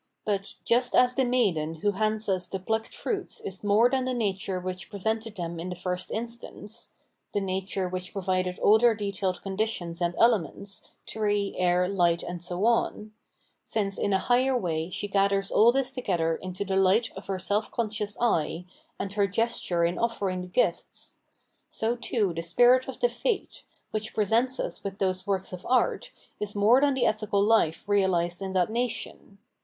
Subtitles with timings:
[0.25, 3.39] But just as the 764 Phenomenology of Mind maiden wto hands us the plucked fruits
[3.41, 6.89] is more than the nature which presented them in the first instance
[7.33, 12.65] the nature which provided all their detailed conditions and elements, tree, air, light and so
[12.65, 13.11] on—
[13.63, 17.37] since in a higher way she gathers all this together into the light of her
[17.37, 18.65] self conscious eye,
[18.97, 21.17] and her gesture in offering the gifts;
[21.69, 26.11] so too the spirit of the fate, which presents us with those works of art,
[26.39, 29.37] is more than the ethical life realised in that nation.